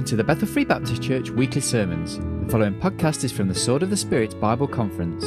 [0.00, 2.16] Welcome to the Bethel Free Baptist Church weekly sermons.
[2.16, 5.22] The following podcast is from the Sword of the Spirit Bible Conference.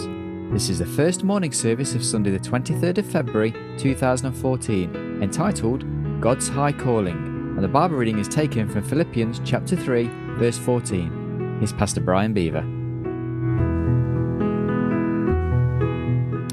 [0.52, 5.86] This is the first morning service of Sunday, the 23rd of February 2014, entitled
[6.20, 7.18] God's High Calling,
[7.56, 10.10] and the Bible reading is taken from Philippians chapter 3,
[10.40, 11.58] verse 14.
[11.60, 12.66] Here's Pastor Brian Beaver.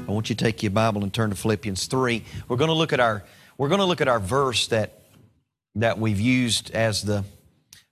[0.07, 2.23] I want you to take your Bible and turn to Philippians 3.
[2.47, 3.23] We're going to look at our
[3.57, 5.01] we're going to look at our verse that
[5.73, 7.25] that we've used as the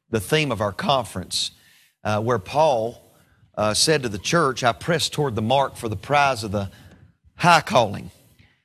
[0.09, 1.52] the theme of our conference,
[2.04, 3.02] uh, where Paul
[3.55, 6.72] uh, said to the church, I press toward the mark for the prize of the
[7.36, 8.12] high calling.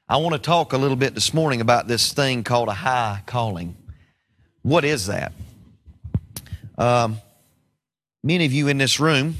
[0.09, 3.23] I want to talk a little bit this morning about this thing called a high
[3.27, 3.77] calling.
[4.62, 5.33] What is that?
[6.77, 7.19] Um,
[8.23, 9.37] many of you in this room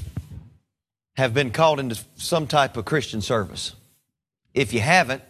[1.17, 3.73] have been called into some type of Christian service.
[4.53, 5.23] If you haven't,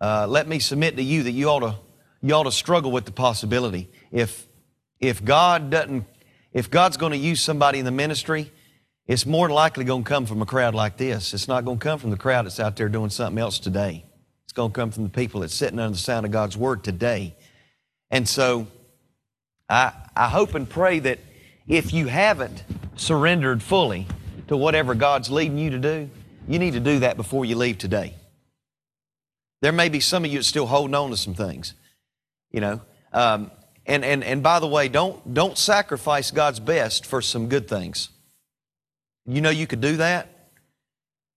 [0.00, 1.74] uh, let me submit to you that you ought to,
[2.22, 3.90] you ought to struggle with the possibility.
[4.10, 4.46] If
[5.00, 6.04] if God doesn't,
[6.52, 8.50] if God's going to use somebody in the ministry,
[9.06, 11.34] it's more than likely going to come from a crowd like this.
[11.34, 14.04] It's not going to come from the crowd that's out there doing something else today.
[14.44, 16.82] It's going to come from the people that's sitting under the sound of God's word
[16.82, 17.36] today.
[18.10, 18.66] And so
[19.68, 21.20] I, I hope and pray that
[21.68, 22.64] if you haven't
[22.96, 24.06] surrendered fully
[24.48, 26.10] to whatever God's leading you to do,
[26.48, 28.14] you need to do that before you leave today.
[29.62, 31.74] There may be some of you that's still holding on to some things.
[32.50, 32.80] You know,
[33.12, 33.50] um,
[33.90, 38.10] and, and, and by the way, don't, don't sacrifice God's best for some good things.
[39.26, 40.28] You know you could do that?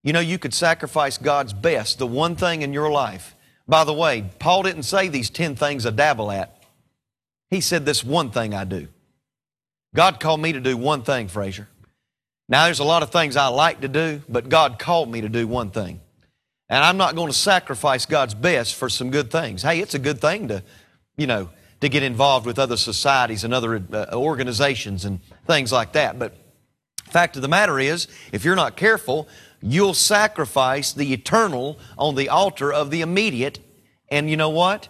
[0.04, 3.34] You know you could sacrifice God's best, the one thing in your life.
[3.66, 6.62] By the way, Paul didn't say these 10 things I dabble at.
[7.50, 8.86] He said this one thing I do.
[9.92, 11.68] God called me to do one thing, Frazier.
[12.48, 15.28] Now, there's a lot of things I like to do, but God called me to
[15.28, 16.00] do one thing.
[16.68, 19.62] And I'm not going to sacrifice God's best for some good things.
[19.62, 20.62] Hey, it's a good thing to,
[21.16, 21.48] you know,
[21.84, 26.18] to get involved with other societies and other uh, organizations and things like that.
[26.18, 26.34] But
[27.10, 29.28] fact of the matter is, if you're not careful,
[29.60, 33.58] you'll sacrifice the eternal on the altar of the immediate.
[34.08, 34.88] And you know what?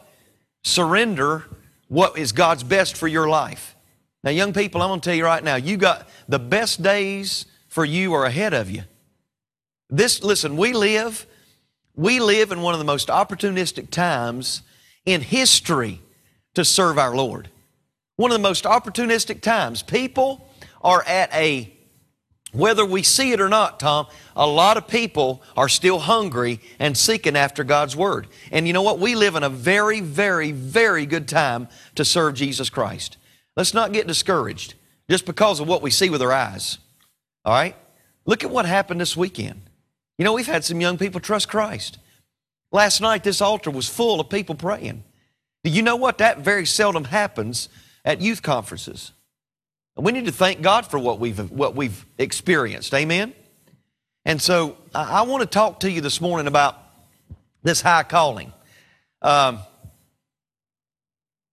[0.63, 1.45] Surrender
[1.89, 3.75] what is God's best for your life.
[4.23, 7.45] Now, young people, I'm going to tell you right now, you got the best days
[7.69, 8.85] for you are ahead of you.
[9.91, 11.27] This, listen, we live,
[11.97, 14.63] we live in one of the most opportunistic times
[15.05, 16.01] in history
[16.55, 17.51] to serve our Lord.
[18.17, 19.83] One of the most opportunistic times.
[19.83, 20.49] People
[20.83, 21.73] are at a,
[22.53, 24.07] whether we see it or not, Tom,
[24.37, 28.29] a lot of people are still hungry and seeking after God's Word.
[28.53, 28.99] And you know what?
[28.99, 33.17] We live in a very, very, very good time to serve Jesus Christ.
[33.57, 34.75] Let's not get discouraged
[35.09, 36.79] just because of what we see with our eyes.
[37.45, 37.77] All right?
[38.27, 39.61] Look at what happened this weekend.
[40.19, 41.99] You know, we've had some young people trust Christ.
[42.73, 45.05] Last night, this altar was full of people praying.
[45.65, 46.19] Do you know what?
[46.19, 47.71] That very seldom happens
[48.05, 49.13] at youth conferences.
[49.97, 52.93] We need to thank God for what we've, what we've experienced.
[52.93, 53.33] Amen?
[54.25, 56.79] And so I, I want to talk to you this morning about
[57.63, 58.53] this high calling.
[59.23, 59.59] Um,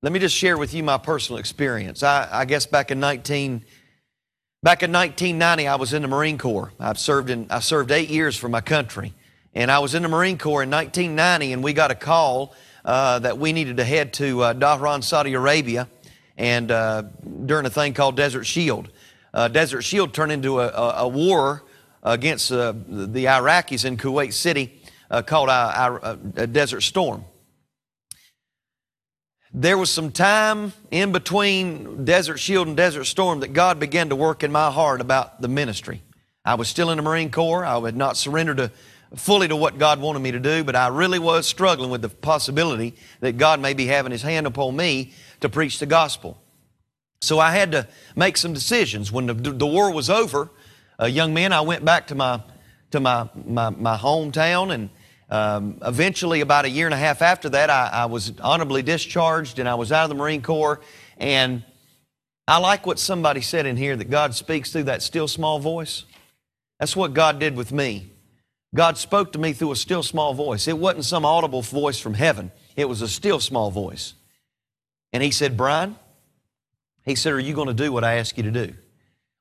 [0.02, 2.04] let me just share with you my personal experience.
[2.04, 3.64] I, I, guess back in 19,
[4.64, 6.74] back in 1990, I was in the Marine Corps.
[6.80, 9.14] I've served in, I served eight years for my country.
[9.54, 12.56] And I was in the Marine Corps in 1990 and we got a call
[12.86, 15.88] uh, that we needed to head to uh, Dhahran, Saudi Arabia,
[16.38, 17.04] and uh,
[17.46, 18.90] during a thing called Desert Shield.
[19.34, 21.64] Uh, Desert Shield turned into a, a, a war
[22.04, 24.82] against the Iraqis in Kuwait City
[25.26, 27.26] called a, Desert Storm.
[29.54, 34.16] There was some time in between Desert Shield and Desert Storm that God began to
[34.16, 36.02] work in my heart about the ministry.
[36.44, 37.66] I was still in the Marine Corps.
[37.66, 38.72] I had not surrendered to
[39.16, 42.10] fully to what God wanted me to do, but I really was struggling with the
[42.10, 46.42] possibility that God may be having His hand upon me to preach the gospel.
[47.22, 49.12] So I had to make some decisions.
[49.12, 50.50] When the, the war was over,
[51.08, 52.42] young man, I went back to my
[52.92, 54.90] to my my, my hometown, and
[55.32, 59.60] um, eventually, about a year and a half after that, I, I was honorably discharged,
[59.60, 60.82] and I was out of the Marine Corps.
[61.18, 61.64] And
[62.48, 66.04] I like what somebody said in here that God speaks through that still small voice.
[66.80, 68.12] That's what God did with me.
[68.74, 70.68] God spoke to me through a still small voice.
[70.68, 74.14] It wasn't some audible voice from heaven, it was a still small voice.
[75.14, 75.96] And He said, Brian,
[77.06, 78.74] He said, Are you going to do what I ask you to do?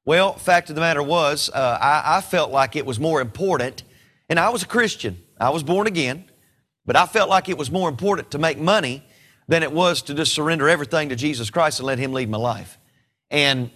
[0.05, 3.85] Well, fact of the matter was, uh, I, I felt like it was more important,
[4.29, 5.23] and I was a Christian.
[5.39, 6.25] I was born again,
[6.87, 9.05] but I felt like it was more important to make money
[9.47, 12.39] than it was to just surrender everything to Jesus Christ and let Him lead my
[12.39, 12.79] life.
[13.31, 13.71] And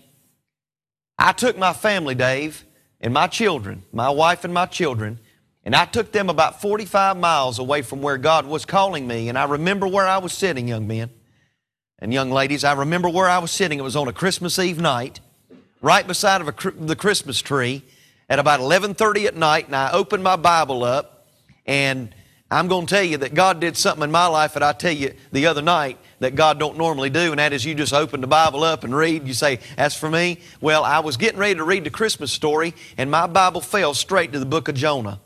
[1.19, 2.65] I took my family, Dave,
[3.01, 5.21] and my children, my wife and my children,
[5.65, 9.29] and I took them about 45 miles away from where God was calling me.
[9.31, 11.11] And I remember where I was sitting, young men
[11.99, 12.65] and young ladies.
[12.65, 13.79] I remember where I was sitting.
[13.79, 15.21] It was on a Christmas Eve night.
[15.81, 17.83] right beside of a, the Christmas tree
[18.29, 21.29] at about 11:30 at night, and I opened my Bible up,
[21.67, 22.15] and
[22.51, 24.93] I'm going to tell you that God did something in my life that I tell
[24.93, 28.21] you the other night that God don't normally do, and that is you just open
[28.21, 29.27] the Bible up and read.
[29.27, 32.75] You say, As for me." Well, I was getting ready to read the Christmas story,
[32.99, 35.21] and my Bible fell straight to the book of Jonah.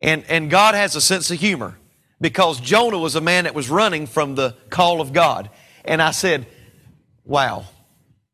[0.00, 1.76] And and God has a sense of humor
[2.20, 5.50] because Jonah was a man that was running from the call of God,
[5.84, 6.46] and I said,
[7.24, 7.66] "Wow."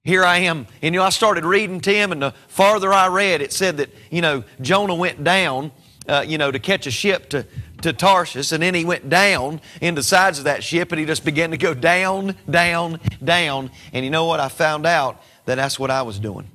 [0.05, 0.67] here I am.
[0.83, 3.91] And you know, I started reading Tim, and the farther I read, it said that,
[4.11, 5.73] you know, Jonah went down,
[6.07, 7.47] uh, you know, to catch a ship to,
[7.83, 11.07] to Tarshish, and then he went down in the sides of that ship, and he
[11.07, 13.71] just began to go down, down, down.
[13.95, 14.41] And you know what?
[14.41, 16.51] I found out that that's what I was doing.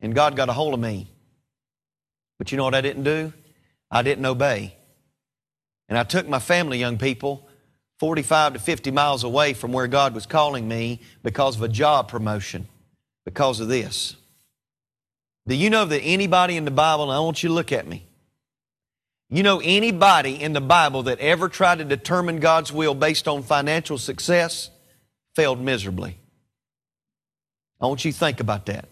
[0.00, 1.08] And God got a hold of me.
[2.38, 3.32] But you know what I didn't do?
[3.94, 4.74] I didn't obey.
[5.88, 7.48] And I took my family, young people,
[8.00, 12.08] 45 to 50 miles away from where God was calling me because of a job
[12.08, 12.66] promotion,
[13.24, 14.16] because of this.
[15.46, 17.86] Do you know that anybody in the Bible, and I want you to look at
[17.86, 18.04] me,
[19.30, 23.42] you know anybody in the Bible that ever tried to determine God's will based on
[23.44, 24.70] financial success
[25.36, 26.18] failed miserably?
[27.80, 28.88] I want you to think about that.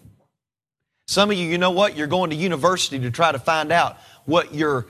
[1.07, 1.97] Some of you, you know what?
[1.97, 4.87] You're going to university to try to find out what your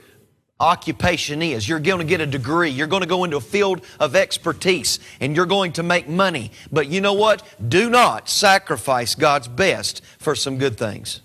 [0.60, 1.68] occupation is.
[1.68, 2.70] You're going to get a degree.
[2.70, 6.52] You're going to go into a field of expertise and you're going to make money.
[6.70, 7.42] But you know what?
[7.68, 11.20] Do not sacrifice God's best for some good things.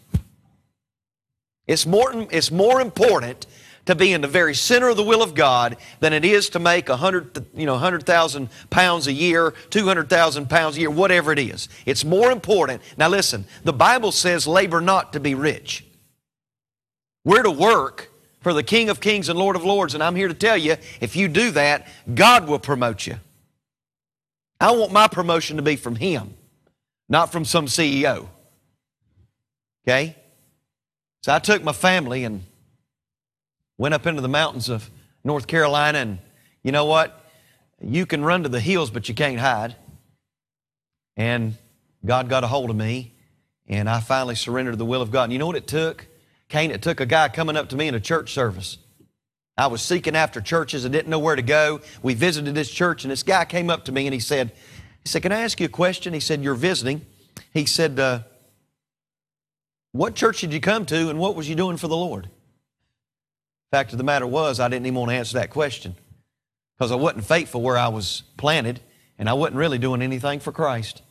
[1.68, 3.46] It's more, it's more important
[3.86, 6.60] to be in the very center of the will of God than it is to
[6.60, 10.82] make a hundred, you know, hundred thousand pounds a year, two hundred thousand pounds a
[10.82, 11.70] year, whatever it is.
[11.86, 12.82] It's more important.
[12.98, 15.86] Now listen, the Bible says labor not to be rich.
[17.24, 18.10] We're to work
[18.42, 19.94] for the King of Kings and Lord of Lords.
[19.94, 23.20] And I'm here to tell you, if you do that, God will promote you.
[24.60, 26.34] I want my promotion to be from Him,
[27.08, 28.28] not from some CEO.
[29.88, 30.16] Okay?
[31.22, 32.44] So I took my family and
[33.78, 34.90] went up into the mountains of
[35.24, 36.20] North Carolina, and
[36.64, 37.26] you know what?
[37.82, 39.76] You can run to the hills, but you can't hide.
[41.16, 41.56] And
[42.06, 43.14] God got a hold of me,
[43.68, 45.26] and I finally surrendered to the will of God.
[45.26, 46.08] And you know what it took?
[46.50, 48.78] Cain, it took a guy coming up to me in a church service.
[49.58, 51.82] I was seeking after churches and didn't know where to go.
[52.02, 54.52] We visited this church, and this guy came up to me and he said,
[55.04, 56.14] he said, Can I ask you a question?
[56.14, 57.06] He said, You're visiting.
[57.54, 58.22] He said, uh,
[59.92, 62.30] What church did you come to and what was you doing for the Lord?
[63.72, 65.96] Fact of the matter was, I didn't even want to answer that question
[66.78, 68.80] because I wasn't faithful where I was planted
[69.18, 71.02] and I wasn't really doing anything for Christ.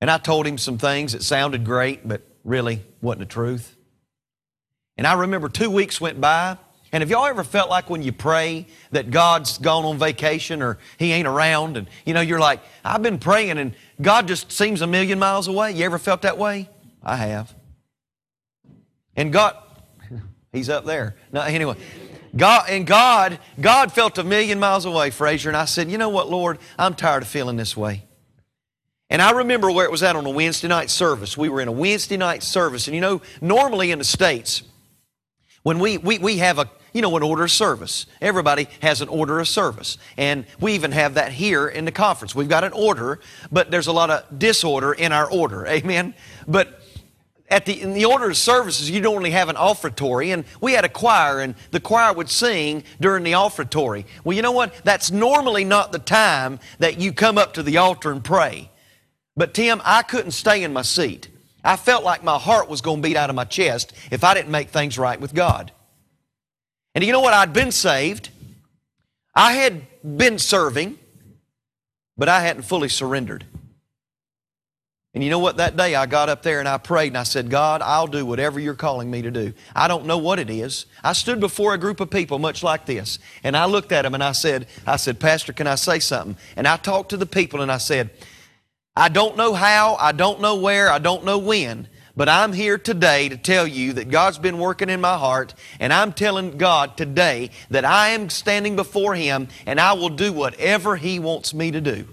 [0.00, 3.76] And I told him some things that sounded great, but really wasn't the truth.
[4.96, 6.58] And I remember two weeks went by.
[6.92, 10.78] And have y'all ever felt like when you pray that God's gone on vacation or
[10.98, 14.82] He ain't around and you know, you're like, I've been praying and God just seems
[14.82, 15.72] a million miles away?
[15.72, 16.68] You ever felt that way?
[17.02, 17.54] I have.
[19.14, 19.56] And God,
[20.52, 21.14] He's up there.
[21.32, 21.76] No, anyway.
[22.36, 26.08] God and God, God felt a million miles away, Frazier, and I said, you know
[26.08, 28.04] what, Lord, I'm tired of feeling this way.
[29.10, 31.36] And I remember where it was at on a Wednesday night service.
[31.36, 32.86] We were in a Wednesday night service.
[32.86, 34.62] And you know, normally in the States,
[35.64, 38.06] when we, we, we have a, you know, an order of service.
[38.20, 39.98] Everybody has an order of service.
[40.16, 42.34] And we even have that here in the conference.
[42.34, 43.20] We've got an order,
[43.50, 45.66] but there's a lot of disorder in our order.
[45.68, 46.14] Amen?
[46.46, 46.80] But
[47.48, 50.84] at the, in the order of services, you normally have an offertory, and we had
[50.84, 54.06] a choir, and the choir would sing during the offertory.
[54.22, 54.72] Well, you know what?
[54.84, 58.70] That's normally not the time that you come up to the altar and pray.
[59.40, 61.28] But Tim, I couldn't stay in my seat.
[61.64, 64.34] I felt like my heart was going to beat out of my chest if I
[64.34, 65.72] didn't make things right with God.
[66.94, 67.32] And you know what?
[67.32, 68.28] I'd been saved.
[69.34, 70.98] I had been serving,
[72.18, 73.46] but I hadn't fully surrendered.
[75.14, 75.56] And you know what?
[75.56, 78.26] That day I got up there and I prayed and I said, God, I'll do
[78.26, 79.54] whatever you're calling me to do.
[79.74, 80.84] I don't know what it is.
[81.02, 84.12] I stood before a group of people much like this and I looked at them
[84.12, 86.36] and I said, I said, Pastor, can I say something?
[86.56, 88.10] And I talked to the people and I said,
[89.00, 92.76] I don't know how, I don't know where, I don't know when, but I'm here
[92.76, 96.98] today to tell you that God's been working in my heart, and I'm telling God
[96.98, 101.70] today that I am standing before Him and I will do whatever He wants me
[101.70, 102.06] to do.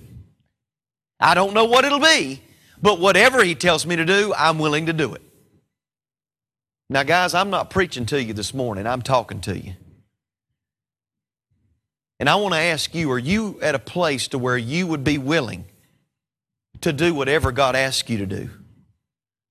[1.20, 2.41] I don't know what it'll be,
[2.82, 5.22] but whatever He tells me to do, I'm willing to do it.
[6.89, 9.74] Now, guys, I'm not preaching to you this morning, I'm talking to you.
[12.22, 15.03] And I want to ask you are you at a place to where you would
[15.03, 15.65] be willing?
[16.81, 18.50] To do whatever God asks you to do.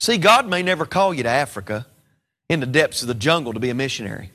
[0.01, 1.87] See, God may never call you to Africa
[2.49, 4.31] in the depths of the jungle to be a missionary.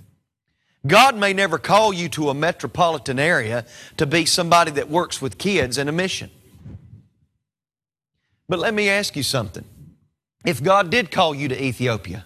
[0.86, 3.66] God may never call you to a metropolitan area
[3.98, 6.32] to be somebody that works with kids in a mission.
[8.50, 9.64] But let me ask you something.
[10.44, 12.26] If God did call you to Ethiopia,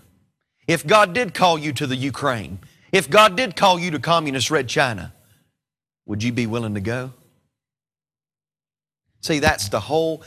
[0.68, 2.60] if God did call you to the Ukraine,
[2.92, 5.14] if God did call you to communist Red China,
[6.06, 7.12] would you be willing to go?
[9.22, 10.24] See, that's the whole,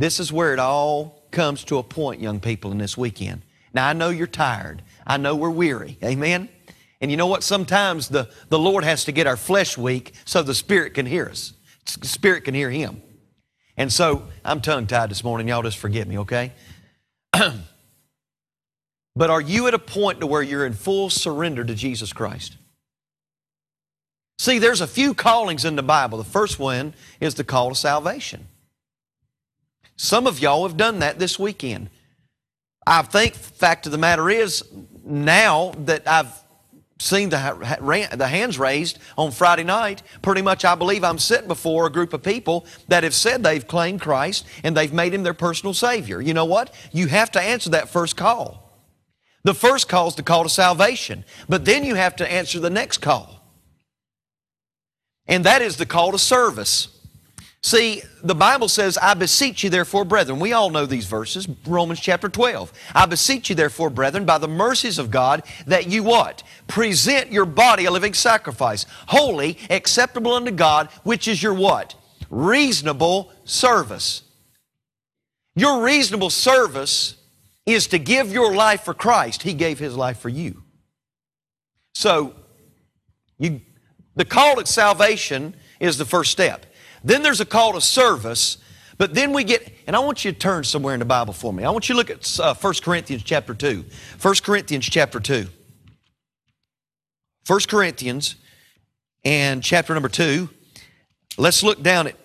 [0.00, 3.42] this is where it all comes to a point, young people, in this weekend.
[3.74, 4.82] Now, I know you're tired.
[5.06, 5.98] I know we're weary.
[6.02, 6.48] Amen?
[7.02, 7.42] And you know what?
[7.42, 11.26] Sometimes the, the Lord has to get our flesh weak so the Spirit can hear
[11.26, 11.52] us.
[12.00, 13.02] The Spirit can hear Him.
[13.76, 15.48] And so, I'm tongue tied this morning.
[15.48, 16.52] Y'all just forgive me, okay?
[17.32, 22.56] but are you at a point to where you're in full surrender to Jesus Christ?
[24.38, 26.16] See, there's a few callings in the Bible.
[26.16, 28.48] The first one is the call to salvation.
[30.02, 31.90] Some of y'all have done that this weekend.
[32.86, 34.64] I think fact of the matter is
[35.04, 36.32] now that I've
[36.98, 41.86] seen the, the hands raised on Friday night, pretty much I believe I'm sitting before
[41.86, 45.34] a group of people that have said they've claimed Christ and they've made Him their
[45.34, 46.22] personal Savior.
[46.22, 46.74] You know what?
[46.92, 48.72] You have to answer that first call.
[49.44, 52.70] The first call is the call to salvation, but then you have to answer the
[52.70, 53.44] next call.
[55.26, 56.99] And that is the call to service.
[57.62, 60.40] See, the Bible says, I beseech you therefore, brethren.
[60.40, 62.72] We all know these verses, Romans chapter 12.
[62.94, 66.42] I beseech you therefore, brethren, by the mercies of God, that you what?
[66.68, 71.94] Present your body a living sacrifice, holy, acceptable unto God, which is your what?
[72.30, 74.22] Reasonable service.
[75.54, 77.16] Your reasonable service
[77.66, 79.42] is to give your life for Christ.
[79.42, 80.62] He gave His life for you.
[81.94, 82.34] So,
[83.38, 83.60] you,
[84.16, 86.64] the call to salvation is the first step.
[87.02, 88.58] Then there's a call to service,
[88.98, 91.52] but then we get, and I want you to turn somewhere in the Bible for
[91.52, 91.64] me.
[91.64, 93.84] I want you to look at uh, 1 Corinthians chapter 2.
[94.20, 95.46] 1 Corinthians chapter 2.
[97.46, 98.36] 1 Corinthians
[99.24, 100.48] and chapter number 2.
[101.38, 102.16] Let's look down at,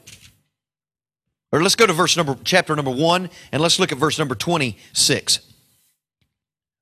[1.51, 4.36] or let's go to verse number, chapter number 1, and let's look at verse number
[4.36, 5.39] 26.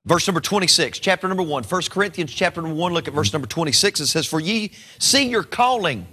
[0.05, 3.47] Verse number 26, chapter number 1, 1 Corinthians chapter number 1, look at verse number
[3.47, 4.01] 26.
[4.01, 6.05] It says, For ye see your calling,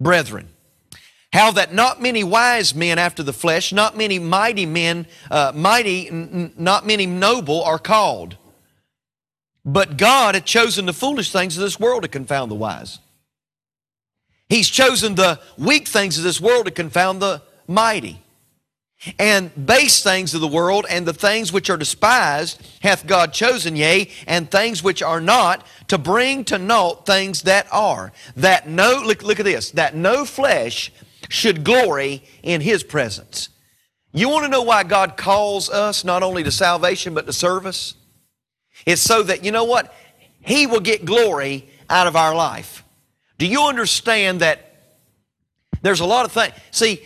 [0.00, 0.48] brethren.
[1.32, 6.08] How that not many wise men after the flesh, not many mighty men, uh, mighty,
[6.08, 8.36] n- not many noble are called.
[9.64, 13.00] But God had chosen the foolish things of this world to confound the wise.
[14.48, 18.22] He's chosen the weak things of this world to confound the mighty.
[19.18, 23.76] And base things of the world and the things which are despised hath God chosen,
[23.76, 28.12] yea, and things which are not, to bring to naught things that are.
[28.36, 30.92] That no, look, look at this, that no flesh
[31.28, 33.48] should glory in His presence.
[34.12, 37.94] You want to know why God calls us not only to salvation but to service?
[38.86, 39.94] It's so that, you know what?
[40.40, 42.84] He will get glory out of our life.
[43.38, 44.72] Do you understand that
[45.82, 46.54] there's a lot of things?
[46.70, 47.02] See,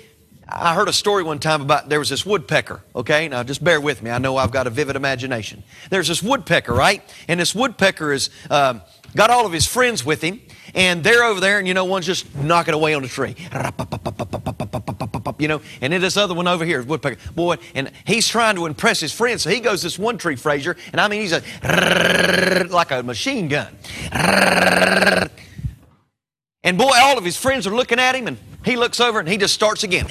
[0.48, 3.28] I heard a story one time about there was this woodpecker, okay?
[3.28, 4.10] Now just bear with me.
[4.10, 5.62] I know I've got a vivid imagination.
[5.90, 7.02] There's this woodpecker, right?
[7.28, 8.82] And this woodpecker is, um,
[9.16, 10.40] got all of his friends with him,
[10.74, 13.34] and they're over there, and you know, one's just knocking away on the tree.
[15.38, 18.66] You know, and then this other one over here, woodpecker, boy, and he's trying to
[18.66, 19.42] impress his friends.
[19.42, 21.42] So he goes this one tree, Frazier, and I mean, he's a
[22.70, 23.76] like a machine gun.
[26.62, 29.28] And boy, all of his friends are looking at him, and he looks over and
[29.28, 30.06] he just starts again.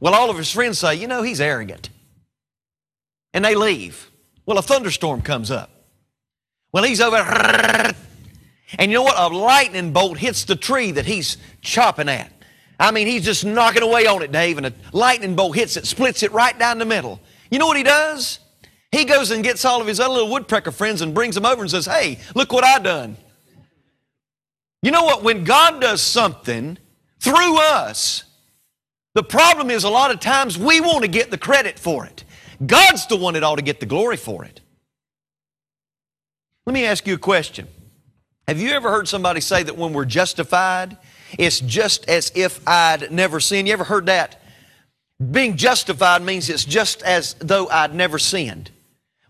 [0.00, 1.88] Well, all of his friends say, you know, he's arrogant.
[3.32, 4.10] And they leave.
[4.44, 5.71] Well, a thunderstorm comes up.
[6.72, 7.16] Well, he's over.
[8.78, 9.18] And you know what?
[9.18, 12.32] A lightning bolt hits the tree that he's chopping at.
[12.80, 15.86] I mean, he's just knocking away on it, Dave, and a lightning bolt hits it,
[15.86, 17.20] splits it right down the middle.
[17.50, 18.38] You know what he does?
[18.90, 21.62] He goes and gets all of his other little woodpecker friends and brings them over
[21.62, 23.16] and says, Hey, look what I done.
[24.82, 25.22] You know what?
[25.22, 26.78] When God does something
[27.20, 28.24] through us,
[29.14, 32.24] the problem is a lot of times we want to get the credit for it.
[32.64, 34.61] God's the one that ought to get the glory for it.
[36.66, 37.66] Let me ask you a question.
[38.46, 40.96] Have you ever heard somebody say that when we're justified,
[41.38, 43.66] it's just as if I'd never sinned?
[43.66, 44.40] You ever heard that?
[45.30, 48.70] Being justified means it's just as though I'd never sinned.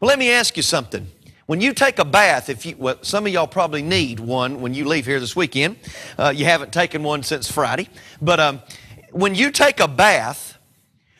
[0.00, 1.06] Well, let me ask you something.
[1.46, 4.74] When you take a bath, if you, well, some of y'all probably need one when
[4.74, 5.76] you leave here this weekend.
[6.18, 7.88] Uh, you haven't taken one since Friday.
[8.20, 8.62] But um,
[9.10, 10.58] when you take a bath,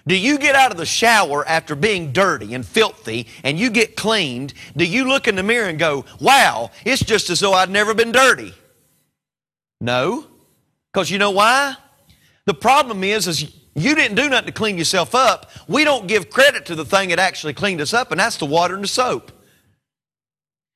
[0.07, 3.97] do you get out of the shower after being dirty and filthy and you get
[3.97, 4.53] cleaned?
[4.77, 7.95] Do you look in the mirror and go, wow, it's just as though I'd never
[7.95, 8.55] been dirty?
[9.81, 10.27] No.
[10.93, 11.77] Because you know why?
[12.47, 15.51] The problem is, is you didn't do nothing to clean yourself up.
[15.69, 18.47] We don't give credit to the thing that actually cleaned us up, and that's the
[18.47, 19.31] water and the soap.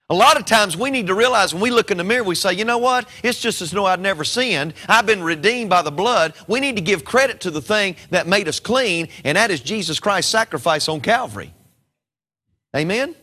[0.08, 2.36] A lot of times we need to realize when we look in the mirror, we
[2.36, 3.08] say, you know what?
[3.24, 4.74] It's just as though I'd never sinned.
[4.88, 6.34] I've been redeemed by the blood.
[6.46, 9.60] We need to give credit to the thing that made us clean, and that is
[9.60, 11.52] Jesus Christ's sacrifice on Calvary.
[12.74, 13.16] Amen?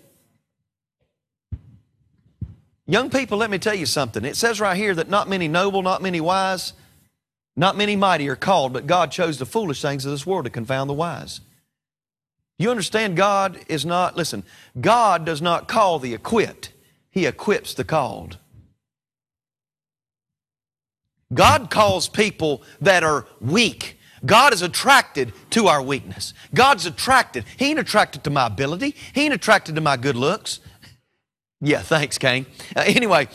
[2.86, 4.26] Young people, let me tell you something.
[4.26, 6.74] It says right here that not many noble, not many wise,
[7.56, 10.52] not many mighty are called, but God chose the foolish things of this world to
[10.52, 11.40] confound the wise.
[12.58, 14.44] You understand God is not, listen,
[14.80, 16.72] God does not call the equipped.
[17.10, 18.38] He equips the called.
[21.34, 24.00] God calls people that are weak.
[24.26, 26.34] God is attracted to our weakness.
[26.54, 27.46] God's attracted.
[27.58, 28.96] He ain't attracted to my ability.
[29.14, 30.60] He ain't attracted to my good looks.
[31.60, 32.46] Yeah, thanks, Kane.
[32.76, 33.28] Uh, anyway,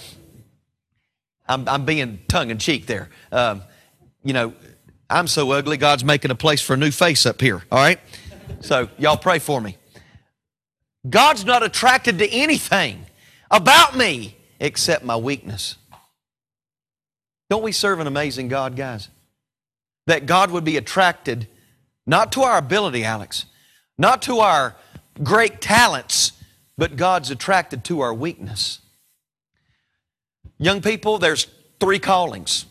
[1.46, 3.10] I'm, I'm, being tongue in cheek there.
[3.32, 3.62] Um,
[4.22, 4.52] you know,
[5.10, 7.98] I'm so ugly, God's making a place for a new face up here, all right?
[8.60, 9.76] So, y'all pray for me.
[11.08, 13.06] God's not attracted to anything
[13.50, 15.76] about me except my weakness.
[17.50, 19.08] Don't we serve an amazing God, guys?
[20.06, 21.48] That God would be attracted
[22.06, 23.46] not to our ability, Alex,
[23.96, 24.76] not to our
[25.22, 26.32] great talents,
[26.76, 28.80] but God's attracted to our weakness.
[30.58, 31.46] Young people, there's
[31.80, 32.66] three callings,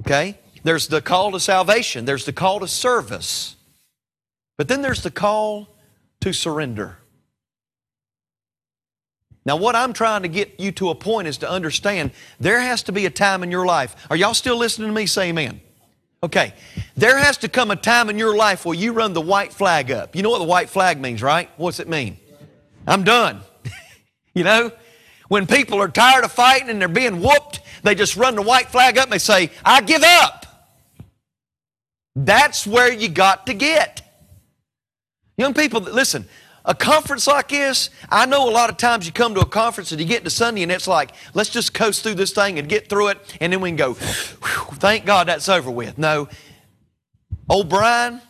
[0.00, 0.38] okay?
[0.62, 3.56] There's the call to salvation, there's the call to service,
[4.62, 5.66] but then there's the call
[6.20, 6.96] to surrender.
[9.44, 12.84] Now, what I'm trying to get you to a point is to understand there has
[12.84, 13.96] to be a time in your life.
[14.08, 15.60] Are y'all still listening to me say amen?
[16.22, 16.54] Okay.
[16.96, 19.90] There has to come a time in your life where you run the white flag
[19.90, 20.14] up.
[20.14, 21.50] You know what the white flag means, right?
[21.56, 22.16] What's it mean?
[22.86, 23.40] I'm done.
[24.32, 24.70] you know?
[25.26, 28.68] When people are tired of fighting and they're being whooped, they just run the white
[28.68, 30.46] flag up and they say, I give up.
[32.14, 34.02] That's where you got to get.
[35.36, 36.26] Young people, listen,
[36.64, 39.90] a conference like this, I know a lot of times you come to a conference
[39.90, 42.68] and you get to Sunday and it's like, let's just coast through this thing and
[42.68, 45.98] get through it, and then we can go, thank God that's over with.
[45.98, 46.28] No,
[47.48, 48.20] old Brian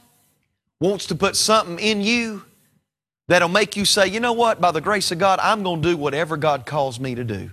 [0.80, 2.42] wants to put something in you
[3.28, 5.90] that'll make you say, you know what, by the grace of God, I'm going to
[5.90, 7.50] do whatever God calls me to do.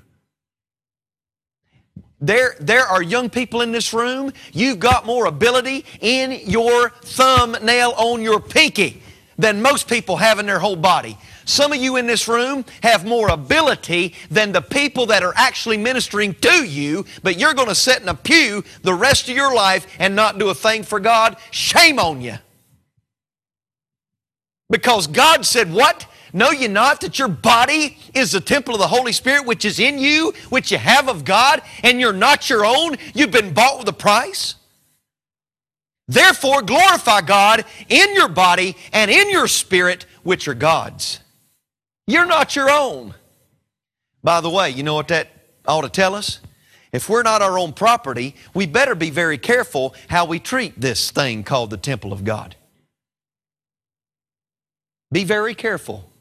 [2.21, 4.33] There, there are young people in this room.
[4.51, 9.01] You've got more ability in your thumbnail on your pinky
[9.39, 11.17] than most people have in their whole body.
[11.45, 15.78] Some of you in this room have more ability than the people that are actually
[15.78, 19.56] ministering to you, but you're going to sit in a pew the rest of your
[19.56, 21.38] life and not do a thing for God.
[21.52, 22.36] Shame on you.
[24.69, 26.06] Because God said, What?
[26.32, 29.80] Know ye not that your body is the temple of the Holy Spirit which is
[29.80, 32.97] in you, which you have of God, and you're not your own?
[33.15, 34.54] You've been bought with a price?
[36.10, 41.19] Therefore, glorify God in your body and in your spirit, which are God's.
[42.08, 43.13] You're not your own.
[44.24, 45.30] By the way, you know what that
[45.67, 46.39] ought to tell us?
[46.91, 51.12] If we're not our own property, we better be very careful how we treat this
[51.12, 52.56] thing called the temple of God.
[55.12, 56.12] Be very careful.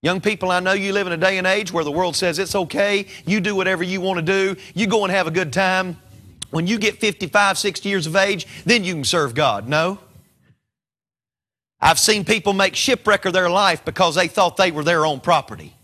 [0.00, 2.38] Young people, I know you live in a day and age where the world says
[2.38, 5.52] it's okay, you do whatever you want to do, you go and have a good
[5.52, 5.98] time.
[6.52, 9.68] When you get 55, 60 years of age, then you can serve God.
[9.68, 9.98] No.
[11.80, 15.20] I've seen people make shipwreck of their life because they thought they were their own
[15.20, 15.74] property.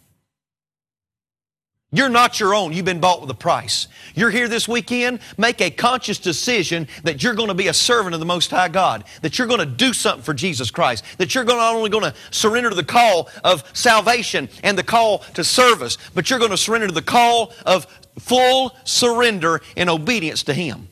[1.91, 2.75] You're not your own.
[2.75, 3.89] You've been bought with a price.
[4.15, 5.21] You're here this weekend.
[5.39, 8.69] Make a conscious decision that you're going to be a servant of the Most High
[8.69, 12.05] God, that you're going to do something for Jesus Christ, that you're not only going
[12.05, 16.51] to surrender to the call of salvation and the call to service, but you're going
[16.51, 17.87] to surrender to the call of
[18.19, 20.89] full surrender and obedience to Him.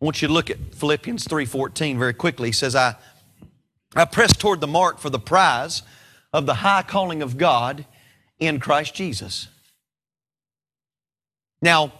[0.00, 2.48] I want you to look at Philippians 3:14 very quickly.
[2.48, 2.96] He says, I,
[3.94, 5.82] I press toward the mark for the prize
[6.32, 7.86] of the high calling of God
[8.38, 9.48] in Christ Jesus.
[11.62, 11.92] Now,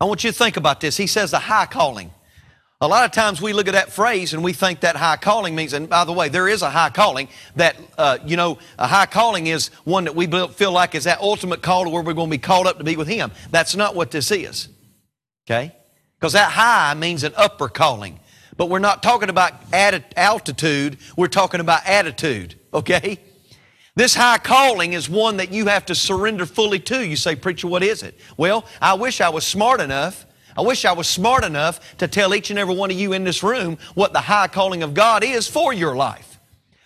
[0.00, 0.96] I want you to think about this.
[0.96, 2.12] He says the high calling.
[2.82, 5.54] A lot of times we look at that phrase and we think that high calling
[5.54, 8.86] means, and by the way, there is a high calling that, uh, you know, a
[8.86, 12.14] high calling is one that we feel like is that ultimate call to where we're
[12.14, 13.32] going to be called up to be with Him.
[13.50, 14.68] That's not what this is.
[15.44, 15.76] Okay?
[16.18, 18.18] Because that high means an upper calling.
[18.56, 22.58] But we're not talking about altitude, we're talking about attitude.
[22.72, 23.18] Okay?
[23.94, 27.06] This high calling is one that you have to surrender fully to.
[27.06, 28.18] You say, Preacher, what is it?
[28.38, 30.24] Well, I wish I was smart enough.
[30.60, 33.24] I wish I was smart enough to tell each and every one of you in
[33.24, 36.38] this room what the high calling of God is for your life.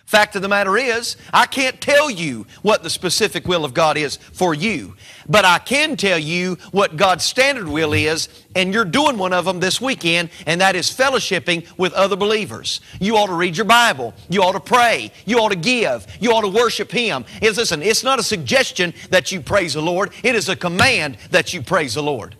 [0.05, 3.97] Fact of the matter is, I can't tell you what the specific will of God
[3.97, 4.95] is for you,
[5.27, 9.43] but I can tell you what God's standard will is, and you're doing one of
[9.43, 12.79] them this weekend, and that is fellowshipping with other believers.
[13.01, 14.13] You ought to read your Bible.
[14.29, 15.11] You ought to pray.
[15.25, 16.07] You ought to give.
[16.21, 17.25] You ought to worship Him.
[17.41, 21.17] It's, listen, it's not a suggestion that you praise the Lord, it is a command
[21.31, 22.37] that you praise the Lord.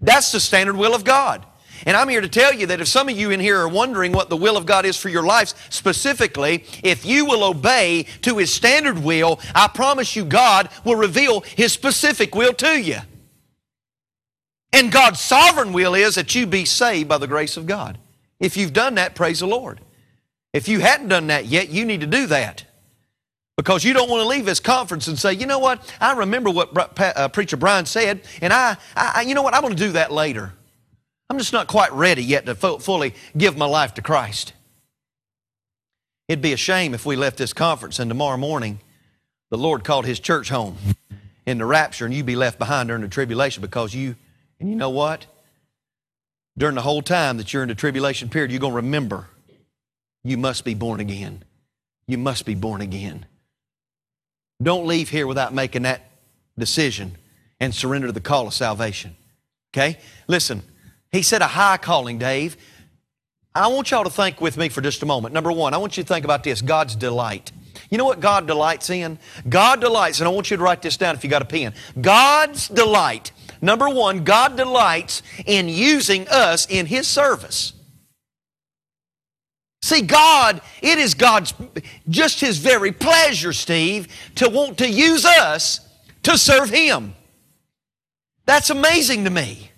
[0.00, 1.46] That's the standard will of God.
[1.86, 4.12] And I'm here to tell you that if some of you in here are wondering
[4.12, 8.36] what the will of God is for your lives, specifically, if you will obey to
[8.36, 12.98] His standard will, I promise you God will reveal His specific will to you.
[14.72, 17.98] And God's sovereign will is that you be saved by the grace of God.
[18.38, 19.80] If you've done that, praise the Lord.
[20.52, 22.64] If you hadn't done that yet, you need to do that.
[23.60, 26.48] Because you don't want to leave this conference and say, you know what, I remember
[26.48, 29.92] what uh, Preacher Brian said, and I, I, you know what, I'm going to do
[29.92, 30.54] that later.
[31.28, 34.54] I'm just not quite ready yet to fully give my life to Christ.
[36.26, 38.80] It'd be a shame if we left this conference and tomorrow morning
[39.50, 40.78] the Lord called His church home
[41.44, 44.16] in the rapture and you be left behind during the tribulation because you,
[44.58, 45.26] and you know what?
[46.56, 49.28] During the whole time that you're in the tribulation period, you're going to remember
[50.24, 51.44] you must be born again.
[52.06, 53.26] You must be born again.
[54.62, 56.10] Don't leave here without making that
[56.58, 57.16] decision
[57.58, 59.16] and surrender to the call of salvation.
[59.72, 59.98] Okay?
[60.28, 60.62] Listen,
[61.12, 62.56] he said a high calling, Dave.
[63.54, 65.34] I want y'all to think with me for just a moment.
[65.34, 67.50] Number one, I want you to think about this God's delight.
[67.90, 69.18] You know what God delights in?
[69.48, 71.74] God delights, and I want you to write this down if you got a pen.
[72.00, 73.32] God's delight.
[73.60, 77.72] Number one, God delights in using us in His service.
[79.82, 81.54] See, God, it is God's,
[82.08, 85.80] just His very pleasure, Steve, to want to use us
[86.24, 87.14] to serve Him.
[88.44, 89.70] That's amazing to me.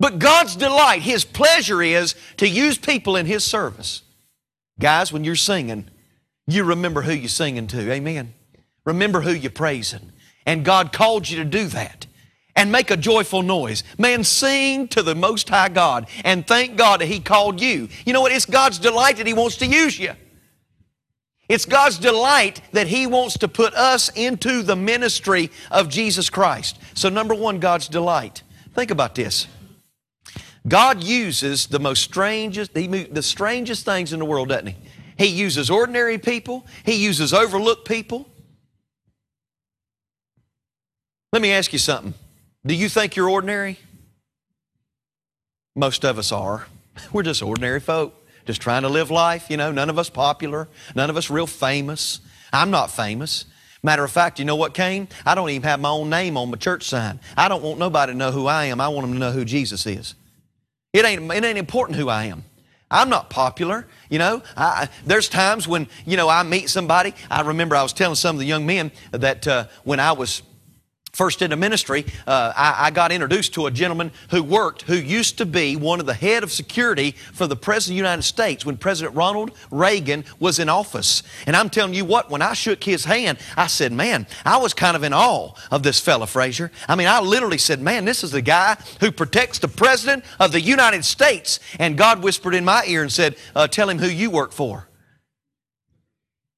[0.00, 4.02] But God's delight, His pleasure is to use people in His service.
[4.80, 5.88] Guys, when you're singing,
[6.48, 7.92] you remember who you're singing to.
[7.92, 8.34] Amen.
[8.84, 10.10] Remember who you're praising.
[10.44, 12.06] And God called you to do that.
[12.54, 13.82] And make a joyful noise.
[13.98, 17.88] Man, sing to the Most High God and thank God that He called you.
[18.04, 18.32] You know what?
[18.32, 20.12] It's God's delight that He wants to use you.
[21.48, 26.78] It's God's delight that He wants to put us into the ministry of Jesus Christ.
[26.94, 28.42] So, number one, God's delight.
[28.74, 29.46] Think about this.
[30.66, 34.76] God uses the most strangest, the strangest things in the world, doesn't He?
[35.18, 38.28] He uses ordinary people, He uses overlooked people.
[41.32, 42.14] Let me ask you something.
[42.64, 43.78] Do you think you're ordinary?
[45.74, 46.66] Most of us are.
[47.12, 48.14] We're just ordinary folk,
[48.46, 51.46] just trying to live life, you know, none of us popular, none of us real
[51.46, 52.20] famous.
[52.52, 53.46] I'm not famous.
[53.82, 55.08] Matter of fact, you know what came?
[55.26, 57.18] I don't even have my own name on my church sign.
[57.36, 58.80] I don't want nobody to know who I am.
[58.80, 60.14] I want them to know who Jesus is.
[60.92, 62.44] It ain't, it ain't important who I am.
[62.92, 63.86] I'm not popular.
[64.10, 67.14] You know, I, there's times when, you know, I meet somebody.
[67.30, 70.42] I remember I was telling some of the young men that uh, when I was
[71.12, 75.36] first into ministry, uh, I, I, got introduced to a gentleman who worked, who used
[75.38, 78.64] to be one of the head of security for the President of the United States
[78.64, 81.22] when President Ronald Reagan was in office.
[81.46, 84.72] And I'm telling you what, when I shook his hand, I said, man, I was
[84.72, 86.72] kind of in awe of this fella, Frazier.
[86.88, 90.52] I mean, I literally said, man, this is the guy who protects the President of
[90.52, 91.60] the United States.
[91.78, 94.88] And God whispered in my ear and said, uh, tell him who you work for.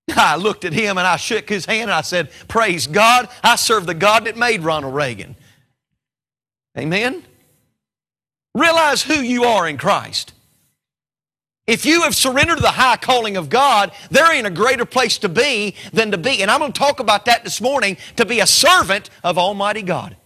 [0.16, 3.56] I looked at him and I shook his hand and I said, Praise God, I
[3.56, 5.36] serve the God that made Ronald Reagan.
[6.76, 7.22] Amen?
[8.54, 10.32] Realize who you are in Christ.
[11.66, 15.16] If you have surrendered to the high calling of God, there ain't a greater place
[15.18, 16.42] to be than to be.
[16.42, 19.82] And I'm going to talk about that this morning to be a servant of Almighty
[19.82, 20.16] God.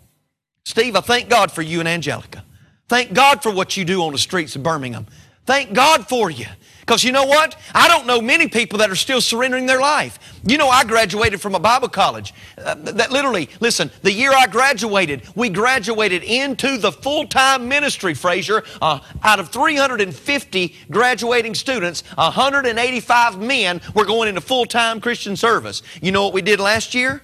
[0.65, 2.45] Steve, I thank God for you and Angelica.
[2.89, 5.07] Thank God for what you do on the streets of Birmingham.
[5.47, 6.47] Thank God for you.
[6.89, 7.55] Because you know what?
[7.75, 10.19] I don't know many people that are still surrendering their life.
[10.43, 12.33] You know, I graduated from a Bible college.
[12.57, 18.15] Uh, that literally, listen, the year I graduated, we graduated into the full time ministry,
[18.15, 18.65] Frazier.
[18.81, 25.83] Uh, out of 350 graduating students, 185 men were going into full time Christian service.
[26.01, 27.21] You know what we did last year?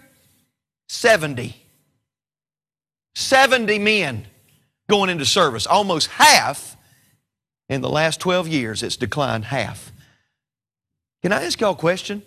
[0.91, 1.57] 70.
[3.15, 4.27] 70 men
[4.91, 5.67] going into service.
[5.67, 6.74] Almost half
[7.69, 9.93] in the last 12 years, it's declined half.
[11.23, 12.23] Can I ask y'all a question?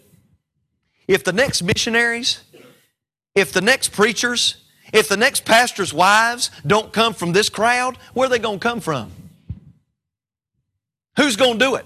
[1.08, 2.43] If the next missionaries,
[3.36, 4.58] if the next preachers,
[4.91, 8.67] if the next pastors' wives don't come from this crowd, where are they going to
[8.67, 9.12] come from?
[11.17, 11.86] Who's going to do it?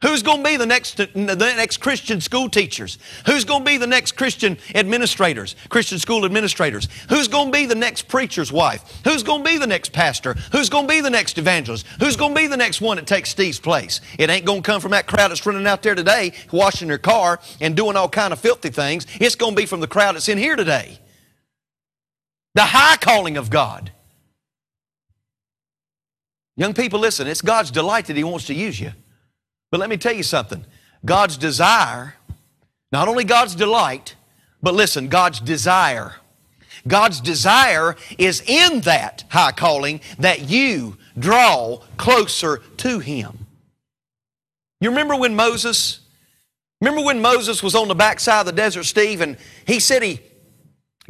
[0.00, 2.98] Who's going to be the next, the next Christian school teachers?
[3.26, 6.86] Who's going to be the next Christian administrators, Christian school administrators?
[7.08, 9.00] Who's going to be the next preacher's wife?
[9.02, 10.34] Who's going to be the next pastor?
[10.52, 11.84] Who's going to be the next evangelist?
[11.98, 14.00] Who's going to be the next one that takes Steve's place?
[14.20, 16.98] It ain't going to come from that crowd that's running out there today, washing their
[16.98, 19.04] car and doing all kind of filthy things.
[19.20, 21.00] It's going to be from the crowd that's in here today.
[22.54, 23.90] The high calling of God.
[26.54, 28.92] Young people, listen, it's God's delight that He wants to use you.
[29.70, 30.64] But let me tell you something
[31.04, 32.14] God's desire,
[32.92, 34.14] not only God's delight,
[34.62, 36.16] but listen, God's desire.
[36.86, 43.46] God's desire is in that high calling that you draw closer to Him.
[44.80, 46.00] You remember when Moses,
[46.80, 50.20] remember when Moses was on the backside of the desert, Steve, and he said he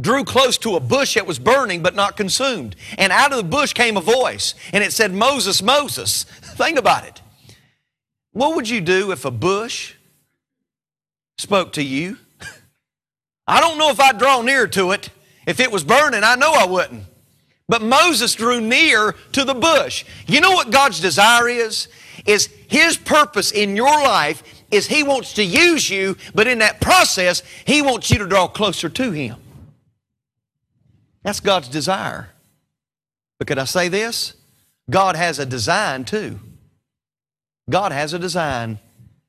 [0.00, 2.76] drew close to a bush that was burning but not consumed.
[2.96, 6.24] And out of the bush came a voice, and it said, Moses, Moses.
[6.40, 7.20] Think about it.
[8.32, 9.94] What would you do if a bush
[11.38, 12.18] spoke to you?
[13.46, 15.10] I don't know if I'd draw near to it.
[15.46, 17.04] If it was burning, I know I wouldn't.
[17.68, 20.04] But Moses drew near to the bush.
[20.26, 21.88] You know what God's desire is?
[22.26, 26.80] Is His purpose in your life is He wants to use you, but in that
[26.80, 29.36] process, He wants you to draw closer to Him.
[31.22, 32.30] That's God's desire.
[33.38, 34.34] But could I say this?
[34.90, 36.40] God has a design too.
[37.68, 38.78] God has a design.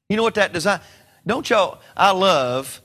[0.08, 0.80] You know what that design?
[1.26, 1.82] Don't y'all?
[1.96, 2.82] I love,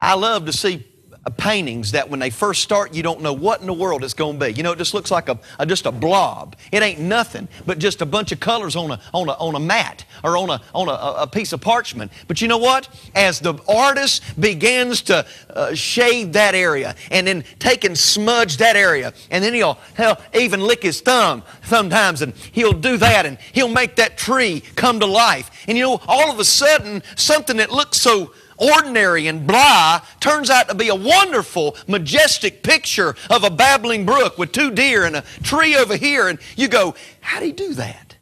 [0.00, 0.86] I love to see
[1.30, 4.38] paintings that when they first start, you don't know what in the world it's going
[4.38, 4.52] to be.
[4.52, 6.56] You know, it just looks like a, a, just a blob.
[6.72, 9.60] It ain't nothing but just a bunch of colors on a, on a, on a
[9.60, 12.10] mat or on, a, on a, a piece of parchment.
[12.26, 12.88] But you know what?
[13.14, 18.74] As the artist begins to uh, shade that area and then take and smudge that
[18.74, 23.38] area, and then he'll, he'll even lick his thumb sometimes, and he'll do that, and
[23.52, 25.50] he'll make that tree come to life.
[25.68, 28.32] And you know, all of a sudden, something that looks so
[28.62, 34.38] ordinary and blah turns out to be a wonderful, majestic picture of a babbling brook
[34.38, 36.28] with two deer and a tree over here.
[36.28, 38.16] And you go, how do you do that?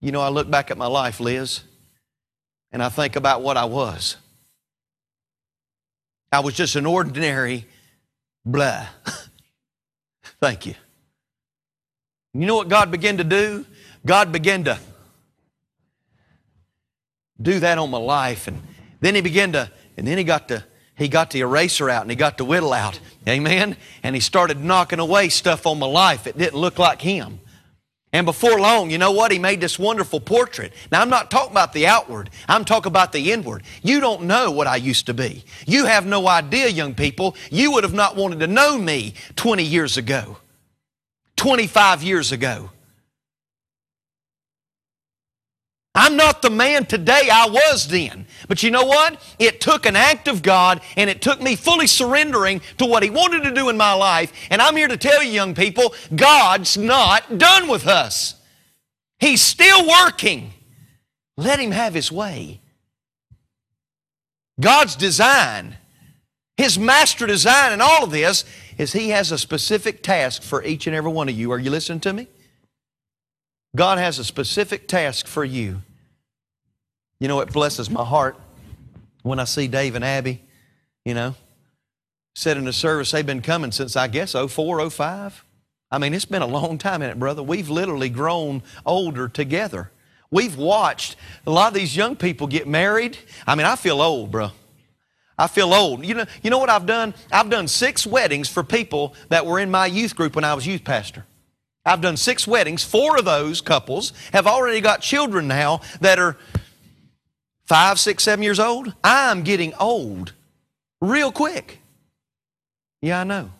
[0.00, 1.60] You know, I look back at my life, Liz,
[2.72, 4.16] and I think about what I was.
[6.32, 7.66] I was just an ordinary
[8.44, 8.86] blah.
[10.40, 10.74] Thank you.
[12.34, 13.66] You know what God began to do?
[14.04, 14.78] God began to
[17.42, 18.48] do that on my life.
[18.48, 18.62] And
[19.00, 22.10] then he began to, and then he got the, he got the eraser out and
[22.10, 23.00] he got the whittle out.
[23.28, 23.76] Amen.
[24.02, 26.26] And he started knocking away stuff on my life.
[26.26, 27.40] It didn't look like him.
[28.14, 29.32] And before long, you know what?
[29.32, 30.74] He made this wonderful portrait.
[30.90, 32.28] Now, I'm not talking about the outward.
[32.46, 33.62] I'm talking about the inward.
[33.82, 35.44] You don't know what I used to be.
[35.66, 37.34] You have no idea, young people.
[37.50, 40.36] You would have not wanted to know me 20 years ago,
[41.36, 42.70] 25 years ago.
[45.94, 48.26] I'm not the man today I was then.
[48.48, 49.20] But you know what?
[49.38, 53.10] It took an act of God and it took me fully surrendering to what He
[53.10, 54.32] wanted to do in my life.
[54.50, 58.36] And I'm here to tell you, young people, God's not done with us.
[59.20, 60.54] He's still working.
[61.36, 62.62] Let Him have His way.
[64.58, 65.76] God's design,
[66.56, 68.46] His master design in all of this,
[68.78, 71.52] is He has a specific task for each and every one of you.
[71.52, 72.28] Are you listening to me?
[73.74, 75.82] God has a specific task for you.
[77.18, 78.36] You know, it blesses my heart
[79.22, 80.42] when I see Dave and Abby,
[81.04, 81.34] you know,
[82.34, 85.44] said in the service, they've been coming since, I guess, 04, 05.
[85.90, 87.42] I mean, it's been a long time in it, brother.
[87.42, 89.90] We've literally grown older together.
[90.30, 93.18] We've watched a lot of these young people get married.
[93.46, 94.50] I mean, I feel old, bro.
[95.38, 96.04] I feel old.
[96.04, 97.14] You know, you know what I've done?
[97.30, 100.66] I've done six weddings for people that were in my youth group when I was
[100.66, 101.26] youth pastor.
[101.84, 102.84] I've done six weddings.
[102.84, 106.36] Four of those couples have already got children now that are
[107.64, 108.94] five, six, seven years old.
[109.02, 110.32] I'm getting old
[111.00, 111.80] real quick.
[113.00, 113.50] Yeah, I know.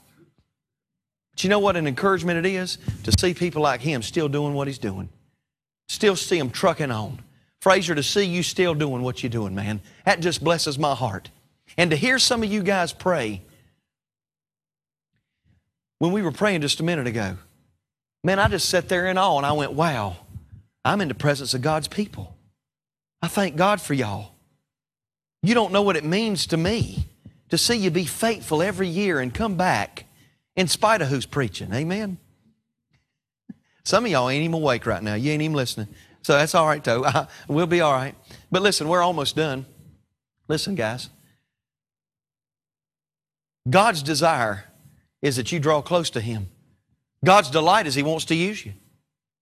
[1.33, 2.79] But you know what an encouragement it is?
[3.05, 5.09] To see people like him still doing what he's doing.
[5.89, 7.19] Still see him trucking on.
[7.61, 11.31] Fraser, to see you still doing what you're doing, man, that just blesses my heart.
[11.77, 13.43] And to hear some of you guys pray,
[15.99, 17.37] when we were praying just a minute ago,
[18.25, 20.17] Man, I just sat there in awe and I went, wow,
[20.85, 22.37] I'm in the presence of God's people.
[23.21, 24.33] I thank God for y'all.
[25.43, 27.07] You don't know what it means to me
[27.49, 30.07] to see you be faithful every year and come back
[30.55, 31.73] in spite of who's preaching.
[31.73, 32.19] Amen.
[33.85, 35.15] Some of y'all ain't even awake right now.
[35.15, 35.89] You ain't even listening.
[36.23, 37.27] So that's all right, though.
[37.49, 38.15] We'll be all right.
[38.51, 39.67] But listen, we're almost done.
[40.47, 41.11] Listen, guys.
[43.69, 44.65] God's desire
[45.21, 46.49] is that you draw close to Him.
[47.25, 48.73] God's delight is He wants to use you.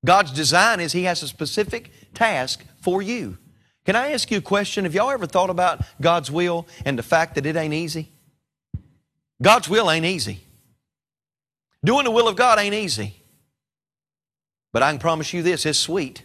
[0.04, 3.38] God's design is He has a specific task for you.
[3.84, 4.84] Can I ask you a question?
[4.84, 8.10] Have y'all ever thought about God's will and the fact that it ain't easy?
[9.42, 10.40] God's will ain't easy.
[11.84, 13.16] Doing the will of God ain't easy.
[14.72, 16.22] But I can promise you this, it's sweet.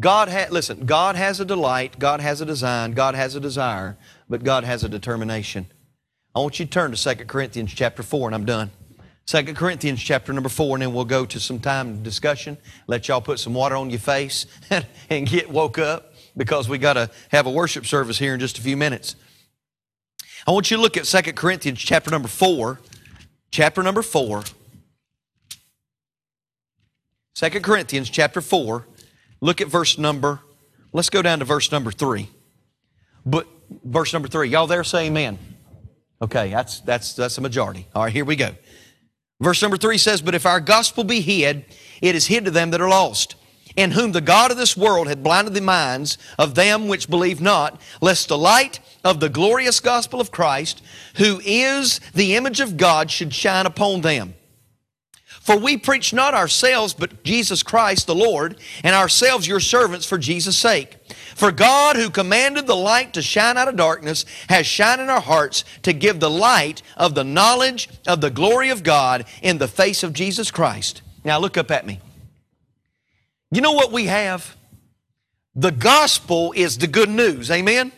[0.00, 3.96] God has, listen, God has a delight, God has a design, God has a desire,
[4.28, 5.66] but God has a determination.
[6.36, 8.70] I want you to turn to 2 Corinthians chapter 4, and I'm done.
[9.24, 12.58] 2 Corinthians chapter number 4, and then we'll go to some time discussion.
[12.86, 14.44] Let y'all put some water on your face
[15.08, 18.58] and get woke up because we got to have a worship service here in just
[18.58, 19.16] a few minutes.
[20.46, 22.80] I want you to look at 2 Corinthians chapter number 4.
[23.50, 24.42] Chapter number 4.
[27.34, 28.86] 2 Corinthians chapter 4.
[29.40, 30.40] Look at verse number,
[30.92, 32.28] let's go down to verse number 3.
[33.24, 33.46] But
[33.82, 34.50] verse number 3.
[34.50, 35.38] Y'all there say amen.
[36.20, 37.86] Okay, that's that's that's a majority.
[37.94, 38.50] All right, here we go.
[39.40, 41.66] Verse number 3 says, "But if our gospel be hid,
[42.00, 43.36] it is hid to them that are lost."
[43.76, 47.40] in whom the God of this world had blinded the minds of them which believe
[47.40, 50.82] not, lest the light of the glorious gospel of Christ,
[51.16, 54.34] who is the image of God, should shine upon them.
[55.46, 60.18] For we preach not ourselves, but Jesus Christ the Lord, and ourselves your servants for
[60.18, 60.96] Jesus' sake.
[61.36, 65.20] For God, who commanded the light to shine out of darkness, has shined in our
[65.20, 69.68] hearts to give the light of the knowledge of the glory of God in the
[69.68, 71.02] face of Jesus Christ.
[71.22, 72.00] Now look up at me.
[73.52, 74.56] You know what we have?
[75.54, 77.52] The gospel is the good news.
[77.52, 77.92] Amen?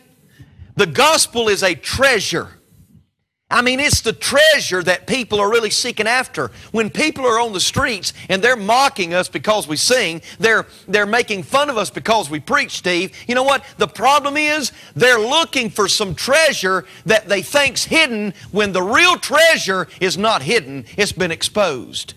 [0.75, 2.58] The gospel is a treasure.
[3.51, 6.51] I mean, it's the treasure that people are really seeking after.
[6.71, 11.07] When people are on the streets and they're mocking us because we sing, they're, they're
[11.07, 13.11] making fun of us because we preach, Steve.
[13.27, 13.65] You know what?
[13.77, 19.17] The problem is they're looking for some treasure that they think's hidden when the real
[19.17, 20.85] treasure is not hidden.
[20.95, 22.13] It's been exposed.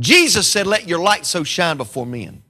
[0.00, 2.43] Jesus said, let your light so shine before men.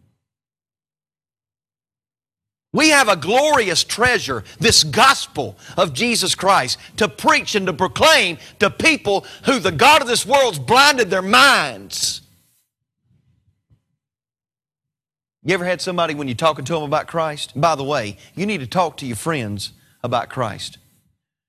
[2.74, 8.36] We have a glorious treasure, this gospel of Jesus Christ, to preach and to proclaim
[8.58, 12.22] to people who the God of this world's blinded their minds.
[15.44, 17.52] You ever had somebody when you're talking to them about Christ?
[17.54, 19.70] By the way, you need to talk to your friends
[20.02, 20.78] about Christ.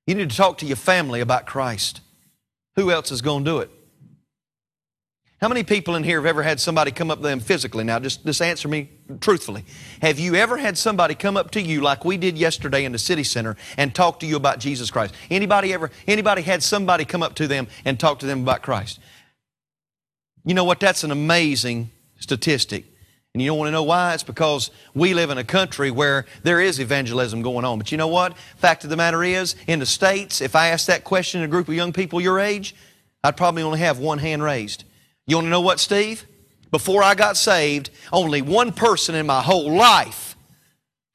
[0.06, 2.02] You need to talk to your family about Christ.
[2.76, 3.72] Who else is going to do it?
[5.42, 7.84] How many people in here have ever had somebody come up to them physically?
[7.84, 9.66] Now, just, just answer me truthfully.
[10.02, 12.98] Have you ever had somebody come up to you like we did yesterday in the
[12.98, 15.14] city center and talk to you about Jesus Christ?
[15.30, 19.00] Anybody ever, anybody had somebody come up to them and talk to them about Christ?
[20.46, 20.80] You know what?
[20.80, 22.86] That's an amazing statistic.
[23.34, 24.14] And you don't want to know why?
[24.14, 27.78] It's because we live in a country where there is evangelism going on.
[27.78, 28.38] But you know what?
[28.56, 31.50] Fact of the matter is, in the States, if I asked that question to a
[31.50, 32.74] group of young people your age,
[33.22, 34.86] I'd probably only have one hand raised.
[35.28, 36.26] You want to know what, Steve?
[36.72, 40.36] Before I got saved, only one person in my whole life,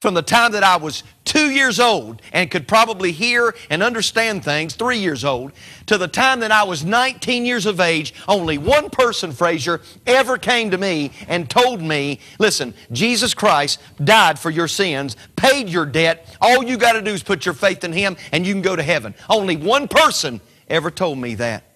[0.01, 4.43] from the time that I was two years old and could probably hear and understand
[4.43, 5.51] things, three years old,
[5.85, 10.39] to the time that I was 19 years of age, only one person, Frazier, ever
[10.39, 15.85] came to me and told me, listen, Jesus Christ died for your sins, paid your
[15.85, 16.35] debt.
[16.41, 18.75] All you got to do is put your faith in Him and you can go
[18.75, 19.13] to heaven.
[19.29, 21.70] Only one person ever told me that.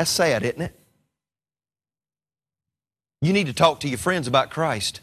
[0.00, 0.74] That's sad, isn't it?
[3.20, 5.02] You need to talk to your friends about Christ.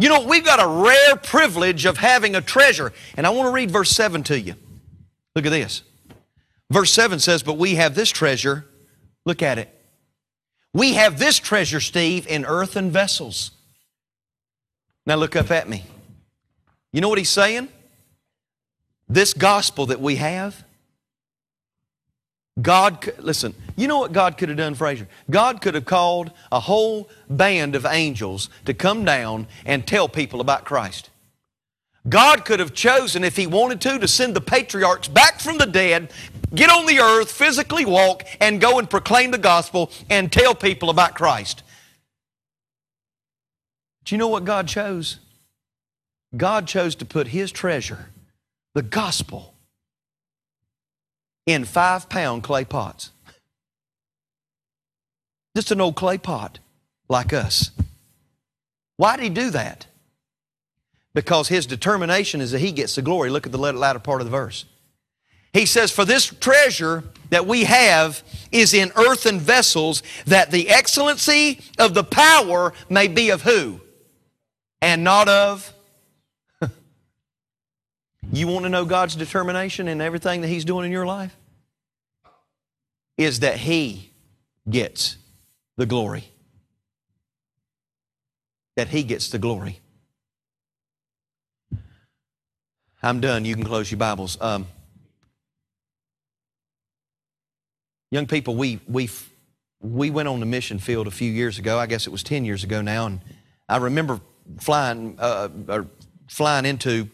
[0.00, 2.92] You know, we've got a rare privilege of having a treasure.
[3.16, 4.56] And I want to read verse 7 to you.
[5.36, 5.84] Look at this.
[6.68, 8.66] Verse 7 says, But we have this treasure.
[9.24, 9.72] Look at it.
[10.74, 13.52] We have this treasure, Steve, in earthen vessels.
[15.06, 15.84] Now look up at me.
[16.92, 17.68] You know what he's saying?
[19.08, 20.64] This gospel that we have,
[22.60, 25.08] God, listen, you know what God could have done, Frazier?
[25.30, 30.40] God could have called a whole band of angels to come down and tell people
[30.40, 31.10] about Christ.
[32.08, 35.66] God could have chosen, if He wanted to, to send the patriarchs back from the
[35.66, 36.10] dead,
[36.54, 40.90] get on the earth, physically walk, and go and proclaim the gospel and tell people
[40.90, 41.62] about Christ.
[44.04, 45.18] Do you know what God chose?
[46.36, 48.10] God chose to put His treasure,
[48.74, 49.49] the gospel,
[51.50, 53.10] in five pound clay pots.
[55.56, 56.58] Just an old clay pot
[57.08, 57.70] like us.
[58.96, 59.86] Why did he do that?
[61.12, 63.30] Because his determination is that he gets the glory.
[63.30, 64.64] Look at the latter part of the verse.
[65.52, 71.60] He says, For this treasure that we have is in earthen vessels, that the excellency
[71.78, 73.80] of the power may be of who?
[74.80, 75.72] And not of
[78.32, 81.36] you want to know God's determination in everything that He's doing in your life?
[83.20, 84.10] Is that He
[84.68, 85.16] gets
[85.76, 86.24] the glory.
[88.76, 89.78] That He gets the glory.
[93.02, 93.44] I'm done.
[93.44, 94.40] You can close your Bibles.
[94.40, 94.66] Um,
[98.10, 99.10] young people, we, we,
[99.82, 101.78] we went on the mission field a few years ago.
[101.78, 103.04] I guess it was 10 years ago now.
[103.04, 103.20] And
[103.68, 104.22] I remember
[104.60, 105.82] flying, uh, uh
[106.26, 107.10] flying into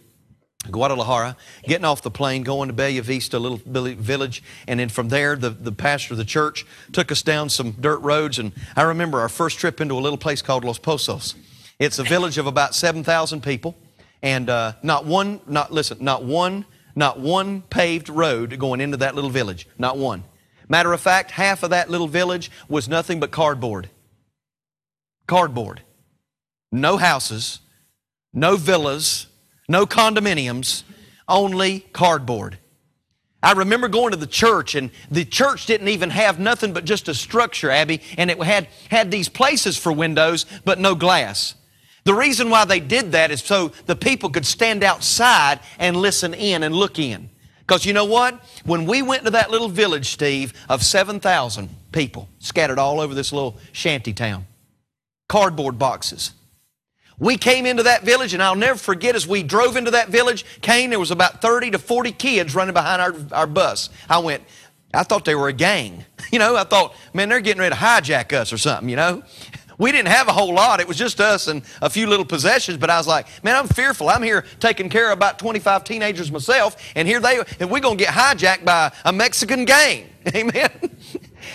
[0.70, 5.36] Guadalajara, getting off the plane, going to Bella Vista, little village, and then from there,
[5.36, 8.38] the, the pastor of the church took us down some dirt roads.
[8.38, 11.34] And I remember our first trip into a little place called Los Pozos.
[11.78, 13.76] It's a village of about 7,000 people,
[14.22, 16.64] and uh, not one, not listen, not one,
[16.94, 19.68] not one paved road going into that little village.
[19.78, 20.24] Not one.
[20.68, 23.90] Matter of fact, half of that little village was nothing but cardboard.
[25.26, 25.82] Cardboard.
[26.72, 27.60] No houses,
[28.32, 29.25] no villas,
[29.68, 30.82] no condominiums,
[31.28, 32.58] only cardboard.
[33.42, 37.08] I remember going to the church, and the church didn't even have nothing but just
[37.08, 41.54] a structure, Abby, and it had, had these places for windows, but no glass.
[42.04, 46.34] The reason why they did that is so the people could stand outside and listen
[46.34, 47.30] in and look in.
[47.60, 48.40] Because you know what?
[48.64, 53.32] When we went to that little village, Steve, of 7,000 people scattered all over this
[53.32, 54.46] little shanty town,
[55.28, 56.32] cardboard boxes.
[57.18, 60.44] We came into that village, and I'll never forget as we drove into that village,
[60.60, 63.88] came, there was about 30 to 40 kids running behind our, our bus.
[64.08, 64.42] I went,
[64.92, 66.04] I thought they were a gang.
[66.32, 69.22] You know, I thought, man, they're getting ready to hijack us or something, you know?
[69.78, 70.80] We didn't have a whole lot.
[70.80, 72.78] It was just us and a few little possessions.
[72.78, 74.08] But I was like, man, I'm fearful.
[74.08, 77.98] I'm here taking care of about 25 teenagers myself, and here they, and we're going
[77.98, 80.08] to get hijacked by a Mexican gang.
[80.34, 80.70] Amen.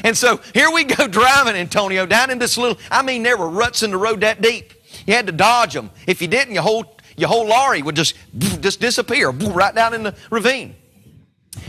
[0.04, 3.50] And so here we go driving, Antonio, down in this little, I mean, there were
[3.50, 4.74] ruts in the road that deep.
[5.06, 5.92] You had to dodge them.
[6.08, 10.04] If you didn't, your whole, your whole lorry would just, just disappear right down in
[10.04, 10.76] the ravine.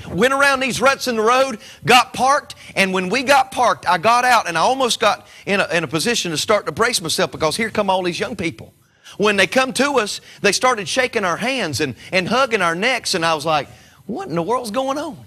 [0.08, 3.98] Went around these ruts in the road, got parked, and when we got parked, I
[3.98, 7.00] got out and I almost got in a, in a position to start to brace
[7.00, 8.72] myself because here come all these young people.
[9.16, 13.14] When they come to us, they started shaking our hands and, and hugging our necks,
[13.14, 13.68] and I was like,
[14.06, 15.18] what in the world's going on?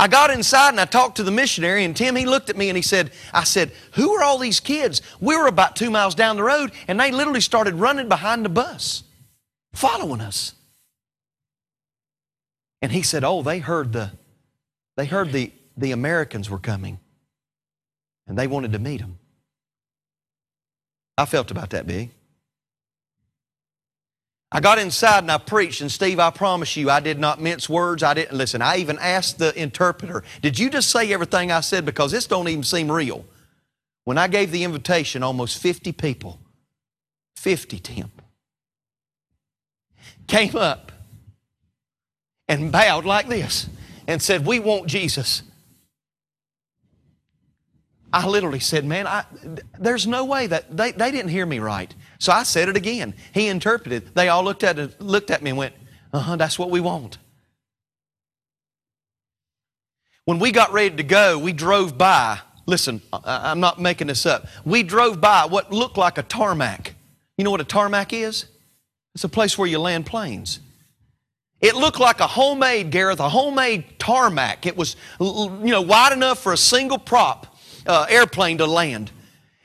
[0.00, 2.70] I got inside and I talked to the missionary, and Tim, he looked at me
[2.70, 5.02] and he said, I said, Who are all these kids?
[5.20, 8.48] We were about two miles down the road, and they literally started running behind the
[8.48, 9.04] bus,
[9.74, 10.54] following us.
[12.80, 14.12] And he said, Oh, they heard the
[14.96, 16.98] they heard the, the Americans were coming.
[18.26, 19.18] And they wanted to meet them.
[21.16, 22.10] I felt about that big.
[24.52, 27.68] I got inside and I preached, and Steve, I promise you, I did not mince
[27.68, 28.02] words.
[28.02, 28.62] I didn't listen.
[28.62, 31.84] I even asked the interpreter, Did you just say everything I said?
[31.84, 33.24] Because this don't even seem real.
[34.04, 36.40] When I gave the invitation, almost 50 people,
[37.36, 38.10] 50, Tim,
[40.26, 40.90] came up
[42.48, 43.68] and bowed like this
[44.08, 45.42] and said, We want Jesus.
[48.12, 49.24] I literally said, Man, I,
[49.78, 51.94] there's no way that they, they didn't hear me right.
[52.20, 53.14] So I said it again.
[53.32, 54.14] He interpreted.
[54.14, 55.74] They all looked at it, looked at me and went,
[56.12, 57.18] "Uh huh, that's what we want."
[60.26, 62.38] When we got ready to go, we drove by.
[62.66, 64.46] Listen, I'm not making this up.
[64.64, 66.94] We drove by what looked like a tarmac.
[67.36, 68.44] You know what a tarmac is?
[69.14, 70.60] It's a place where you land planes.
[71.60, 74.66] It looked like a homemade, Gareth, a homemade tarmac.
[74.66, 77.56] It was, you know, wide enough for a single prop
[77.86, 79.10] uh, airplane to land.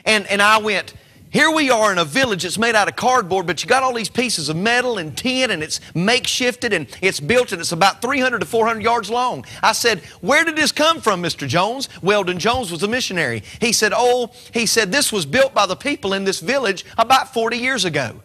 [0.04, 0.94] And, and I went,
[1.36, 3.94] here we are in a village that's made out of cardboard, but you got all
[3.94, 8.02] these pieces of metal and tin, and it's makeshifted and it's built, and it's about
[8.02, 9.44] 300 to 400 yards long.
[9.62, 11.46] I said, Where did this come from, Mr.
[11.46, 11.90] Jones?
[12.02, 13.44] Weldon Jones was a missionary.
[13.60, 17.34] He said, Oh, he said, this was built by the people in this village about
[17.34, 18.24] 40 years ago.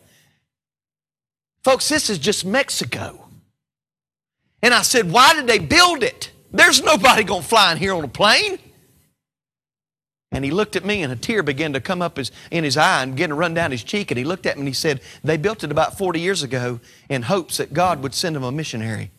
[1.65, 3.27] Folks, this is just Mexico.
[4.63, 6.31] And I said, Why did they build it?
[6.53, 8.61] There's nobody going to fly in here on a plane.
[10.33, 12.76] And he looked at me, and a tear began to come up his, in his
[12.76, 14.11] eye and began to run down his cheek.
[14.11, 16.78] And he looked at me and he said, They built it about 40 years ago
[17.09, 19.11] in hopes that God would send them a missionary.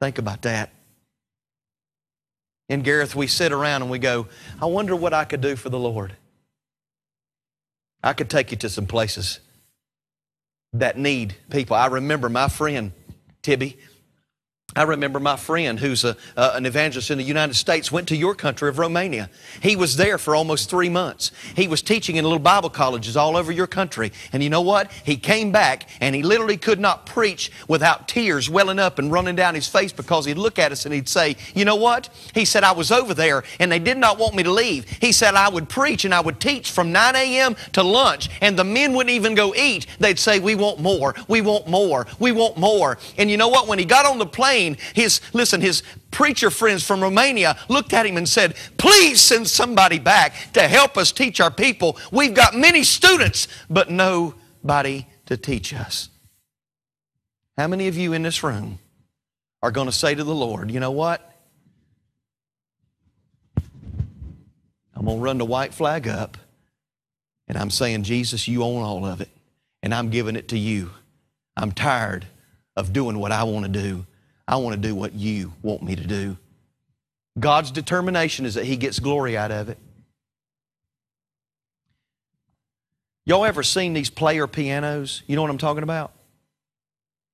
[0.00, 0.70] Think about that.
[2.70, 4.26] And Gareth, we sit around and we go,
[4.60, 6.16] I wonder what I could do for the Lord.
[8.02, 9.40] I could take you to some places
[10.72, 11.76] that need people.
[11.76, 12.92] I remember my friend,
[13.42, 13.78] Tibby,
[14.78, 18.16] I remember my friend who's a, uh, an evangelist in the United States went to
[18.16, 19.28] your country of Romania.
[19.60, 21.32] He was there for almost three months.
[21.56, 24.12] He was teaching in little Bible colleges all over your country.
[24.32, 24.92] And you know what?
[24.92, 29.34] He came back and he literally could not preach without tears welling up and running
[29.34, 32.08] down his face because he'd look at us and he'd say, You know what?
[32.32, 34.88] He said, I was over there and they did not want me to leave.
[35.00, 37.56] He said, I would preach and I would teach from 9 a.m.
[37.72, 39.88] to lunch and the men wouldn't even go eat.
[39.98, 41.16] They'd say, We want more.
[41.26, 42.06] We want more.
[42.20, 42.98] We want more.
[43.16, 43.66] And you know what?
[43.66, 44.92] When he got on the plane, Spain.
[44.94, 49.98] His, listen, his preacher friends from Romania looked at him and said, Please send somebody
[49.98, 51.96] back to help us teach our people.
[52.10, 56.08] We've got many students, but nobody to teach us.
[57.56, 58.78] How many of you in this room
[59.62, 61.24] are going to say to the Lord, You know what?
[64.94, 66.36] I'm going to run the white flag up
[67.46, 69.28] and I'm saying, Jesus, you own all of it
[69.80, 70.90] and I'm giving it to you.
[71.56, 72.26] I'm tired
[72.76, 74.06] of doing what I want to do.
[74.48, 76.38] I want to do what you want me to do.
[77.38, 79.78] God's determination is that He gets glory out of it.
[83.26, 85.22] Y'all ever seen these player pianos?
[85.26, 86.12] You know what I'm talking about?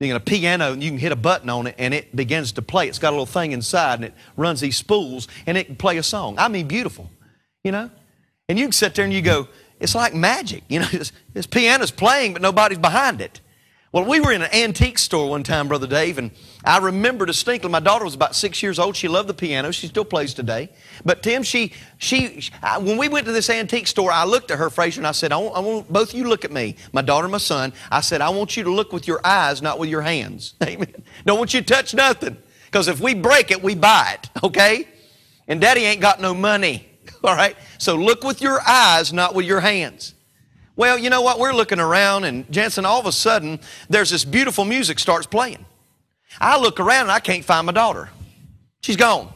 [0.00, 2.52] You get a piano and you can hit a button on it and it begins
[2.52, 2.88] to play.
[2.88, 5.96] It's got a little thing inside and it runs these spools and it can play
[5.98, 6.36] a song.
[6.36, 7.08] I mean, beautiful,
[7.62, 7.90] you know?
[8.48, 9.48] And you can sit there and you go,
[9.78, 10.64] it's like magic.
[10.68, 13.40] You know, this, this piano's playing, but nobody's behind it.
[13.94, 16.32] Well, we were in an antique store one time, Brother Dave, and
[16.64, 17.70] I remember distinctly.
[17.70, 18.96] My daughter was about six years old.
[18.96, 19.70] She loved the piano.
[19.70, 20.70] She still plays today.
[21.04, 24.68] But Tim, she, she, when we went to this antique store, I looked at her,
[24.68, 27.02] Fraser, and I said, I want, I want both of you look at me, my
[27.02, 27.72] daughter, my son.
[27.88, 30.54] I said, I want you to look with your eyes, not with your hands.
[30.64, 31.04] Amen.
[31.24, 32.36] Don't want you to touch nothing,
[32.66, 34.28] because if we break it, we buy it.
[34.42, 34.88] Okay?
[35.46, 36.88] And Daddy ain't got no money.
[37.22, 37.56] All right?
[37.78, 40.13] So look with your eyes, not with your hands.
[40.76, 41.38] Well, you know what?
[41.38, 45.64] We're looking around, and Jensen, all of a sudden, there's this beautiful music starts playing.
[46.40, 48.10] I look around and I can't find my daughter.
[48.82, 49.32] She's gone.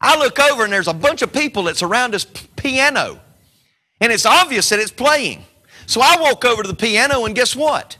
[0.00, 3.20] I look over and there's a bunch of people that's around this piano.
[4.00, 5.44] And it's obvious that it's playing.
[5.86, 7.96] So I walk over to the piano and guess what?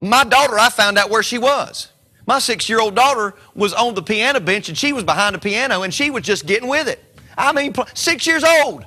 [0.00, 1.92] My daughter, I found out where she was.
[2.26, 5.38] My six year old daughter was on the piano bench and she was behind the
[5.38, 7.02] piano and she was just getting with it.
[7.36, 8.86] I mean, six years old.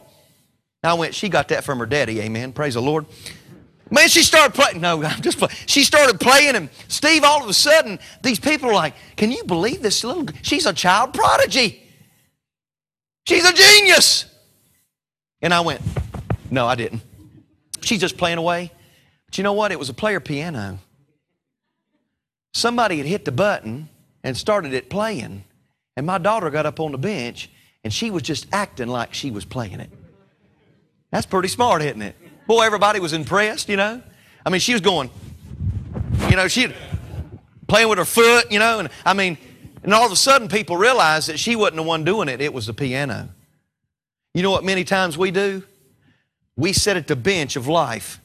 [0.87, 2.53] I went, she got that from her daddy, amen.
[2.53, 3.05] Praise the Lord.
[3.89, 4.81] Man, she started playing.
[4.81, 5.53] No, I'm just playing.
[5.65, 9.43] She started playing, and Steve, all of a sudden, these people are like, Can you
[9.43, 10.25] believe this little?
[10.41, 11.83] She's a child prodigy.
[13.25, 14.25] She's a genius.
[15.41, 15.81] And I went,
[16.49, 17.01] No, I didn't.
[17.81, 18.71] She's just playing away.
[19.27, 19.71] But you know what?
[19.71, 20.79] It was a player piano.
[22.53, 23.89] Somebody had hit the button
[24.23, 25.43] and started it playing,
[25.95, 27.49] and my daughter got up on the bench
[27.83, 29.89] and she was just acting like she was playing it.
[31.11, 32.15] That's pretty smart, isn't it?
[32.47, 34.01] Boy, everybody was impressed, you know.
[34.45, 35.09] I mean, she was going,
[36.29, 36.73] you know, she
[37.67, 39.37] playing with her foot, you know, and I mean,
[39.83, 42.53] and all of a sudden people realized that she wasn't the one doing it, it
[42.53, 43.29] was the piano.
[44.33, 45.63] You know what many times we do?
[46.55, 48.19] We sit at the bench of life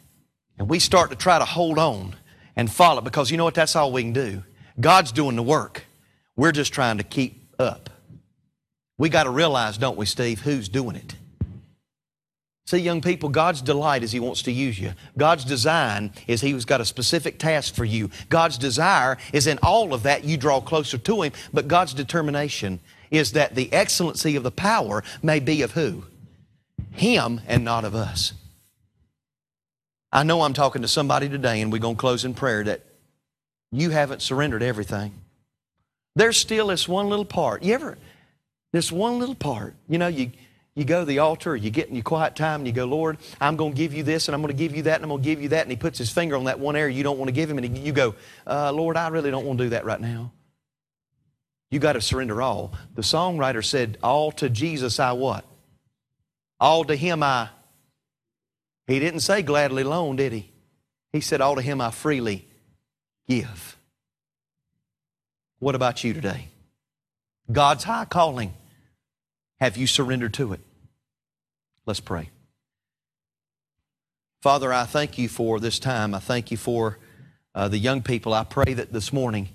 [0.58, 2.16] and we start to try to hold on
[2.56, 3.54] and follow because you know what?
[3.54, 4.42] That's all we can do.
[4.80, 5.84] God's doing the work.
[6.36, 7.90] We're just trying to keep up.
[8.98, 11.14] We got to realize, don't we, Steve, who's doing it?
[12.72, 14.94] See, young people, God's delight is He wants to use you.
[15.18, 18.08] God's design is He's got a specific task for you.
[18.30, 22.80] God's desire is in all of that you draw closer to Him, but God's determination
[23.10, 26.04] is that the excellency of the power may be of who?
[26.92, 28.32] Him and not of us.
[30.10, 32.80] I know I'm talking to somebody today, and we're going to close in prayer that
[33.70, 35.12] you haven't surrendered everything.
[36.16, 37.64] There's still this one little part.
[37.64, 37.98] You ever,
[38.72, 40.30] this one little part, you know, you
[40.74, 43.18] you go to the altar, you get in your quiet time, and you go, Lord,
[43.40, 45.10] I'm going to give you this, and I'm going to give you that, and I'm
[45.10, 45.62] going to give you that.
[45.62, 47.58] And He puts His finger on that one area you don't want to give Him,
[47.58, 48.14] and you go,
[48.46, 50.32] uh, Lord, I really don't want to do that right now.
[51.70, 52.74] You got to surrender all.
[52.94, 55.44] The songwriter said, All to Jesus I what?
[56.58, 57.50] All to Him I.
[58.86, 60.52] He didn't say gladly loan, did He?
[61.12, 62.48] He said, All to Him I freely
[63.28, 63.76] give.
[65.58, 66.48] What about you today?
[67.50, 68.54] God's high calling.
[69.62, 70.60] Have you surrendered to it?
[71.86, 72.30] Let's pray.
[74.40, 76.16] Father, I thank you for this time.
[76.16, 76.98] I thank you for
[77.54, 78.34] uh, the young people.
[78.34, 79.50] I pray that this morning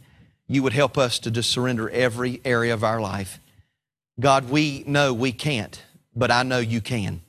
[0.47, 3.41] you would help us to just surrender every area of our life.
[4.17, 5.83] God, we know we can't,
[6.15, 7.19] but I know you can.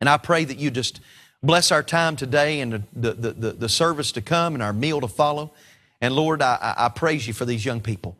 [0.00, 0.98] And I pray that you just
[1.40, 5.00] bless our time today and the, the, the, the service to come and our meal
[5.02, 5.52] to follow.
[6.00, 8.16] And Lord, I, I praise you for these young people.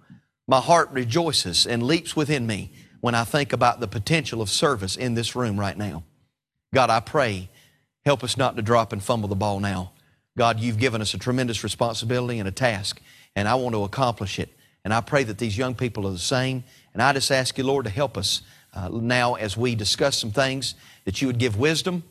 [0.46, 2.70] My heart rejoices and leaps within me
[3.06, 6.02] when I think about the potential of service in this room right now.
[6.74, 7.48] God, I pray,
[8.04, 9.92] help us not to drop and fumble the ball now.
[10.36, 13.00] God, you've given us a tremendous responsibility and a task,
[13.36, 14.52] and I want to accomplish it.
[14.84, 16.64] And I pray that these young people are the same.
[16.94, 18.42] And I just ask you, Lord, to help us
[18.74, 22.02] uh, now as we discuss some things, that you would give wisdom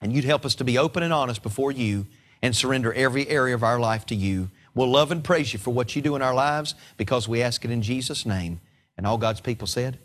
[0.00, 2.06] and you'd help us to be open and honest before you
[2.40, 4.48] and surrender every area of our life to you.
[4.76, 7.64] We'll love and praise you for what you do in our lives because we ask
[7.64, 8.60] it in Jesus' name.
[8.96, 9.98] And all God's people said,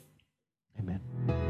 [0.80, 1.45] Amen.